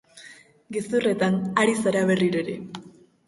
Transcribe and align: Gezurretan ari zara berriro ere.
Gezurretan 0.77 1.37
ari 1.65 1.77
zara 1.83 2.03
berriro 2.13 2.43
ere. 2.47 2.57